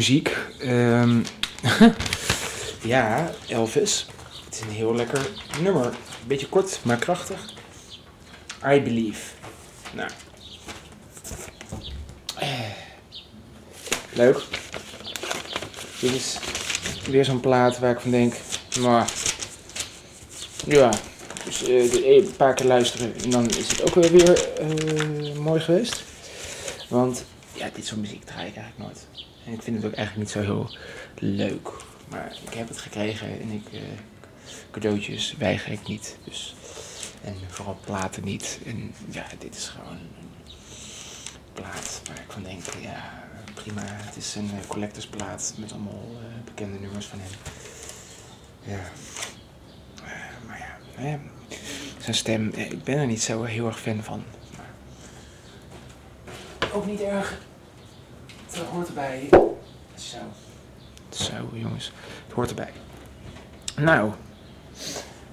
[0.02, 0.36] muziek.
[0.58, 1.20] Ehm,
[2.92, 4.06] ja, Elvis.
[4.44, 5.28] Het is een heel lekker
[5.60, 5.94] nummer.
[6.26, 7.52] Beetje kort, maar krachtig.
[8.66, 9.20] I believe.
[9.92, 10.10] Nou.
[14.12, 14.40] Leuk.
[16.00, 16.38] Dit is
[17.10, 18.34] weer zo'n plaat waar ik van denk,
[18.80, 19.10] maar
[20.66, 20.90] ja,
[21.44, 25.36] dus eh, de- een paar keer luisteren en dan is het ook wel weer eh,
[25.36, 26.02] mooi geweest.
[26.88, 29.06] Want ja, dit soort muziek draai ik eigenlijk nooit.
[29.46, 30.76] En ik vind het ook eigenlijk niet zo heel
[31.18, 31.70] leuk.
[32.08, 33.80] Maar ik heb het gekregen en ik, eh,
[34.70, 36.16] cadeautjes weiger ik niet.
[36.24, 36.54] Dus,
[37.22, 38.58] en vooral platen niet.
[38.64, 40.32] En ja, dit is gewoon een
[41.52, 43.22] plaat waar ik van denk, ja,
[43.54, 43.82] prima.
[43.86, 47.30] Het is een eh, collectorsplaat met allemaal eh, bekende nummers van hem.
[48.62, 48.80] Ja.
[50.46, 51.14] Maar ja, eh,
[51.98, 54.22] zijn stem, ik ben er niet zo heel erg fan van.
[54.56, 54.70] Maar
[56.72, 57.40] ook niet erg.
[58.52, 59.28] Het hoort erbij.
[59.94, 60.16] Zo.
[61.08, 61.92] Zo, jongens.
[62.26, 62.72] Het hoort erbij.
[63.76, 64.10] Nou,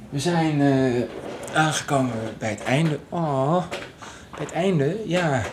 [0.09, 2.99] we zijn eh, aangekomen bij het einde.
[3.09, 3.63] Oh,
[4.31, 5.43] bij het einde, ja.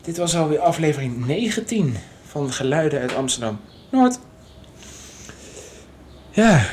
[0.00, 1.96] Dit was alweer aflevering 19
[2.26, 4.18] van Geluiden uit Amsterdam Noord.
[6.30, 6.64] Ja,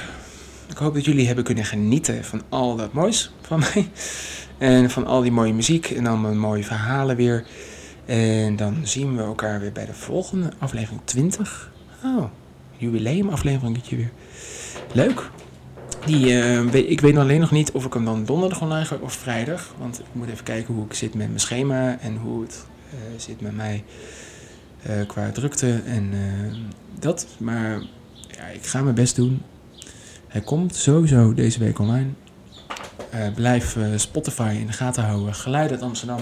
[0.69, 3.89] ik hoop dat jullie hebben kunnen genieten van al dat moois van mij.
[4.57, 7.45] En van al die mooie muziek en allemaal mooie verhalen weer.
[8.09, 11.71] En dan zien we elkaar weer bij de volgende aflevering 20.
[12.03, 12.23] Oh,
[12.77, 14.11] jubileumafleveringetje weer.
[14.93, 15.29] Leuk.
[16.05, 19.13] Die, eh, ik weet alleen nog niet of ik hem dan donderdag online ga of
[19.13, 19.73] vrijdag.
[19.77, 22.97] Want ik moet even kijken hoe ik zit met mijn schema en hoe het eh,
[23.17, 23.83] zit met mij
[24.81, 26.13] eh, qua drukte en
[26.99, 27.27] dat.
[27.37, 27.81] Maar
[28.27, 29.41] ja, ik ga mijn best doen.
[30.27, 32.09] Hij komt sowieso deze week online.
[33.35, 35.33] Blijf Spotify in de gaten houden.
[35.35, 36.19] Geluid uit Amsterdam.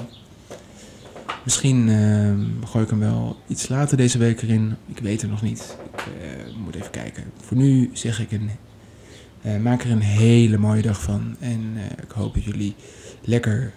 [1.47, 4.75] Misschien eh, gooi ik hem wel iets later deze week erin.
[4.85, 5.77] Ik weet het nog niet.
[5.93, 7.23] Ik eh, moet even kijken.
[7.41, 8.49] Voor nu zeg ik een,
[9.41, 11.35] eh, maak er een hele mooie dag van.
[11.39, 11.61] En
[12.03, 12.75] ik hoop dat jullie
[13.21, 13.71] lekker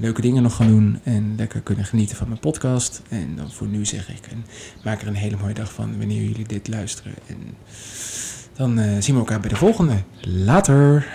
[0.00, 0.98] leuke dingen nog gaan doen.
[1.02, 3.02] En lekker kunnen genieten van mijn podcast.
[3.08, 4.44] En dan voor nu zeg ik, en
[4.84, 7.14] maak er een hele mooie dag van wanneer jullie dit luisteren.
[7.26, 7.36] En
[8.56, 10.02] dan zien we elkaar bij de volgende.
[10.20, 11.06] Later!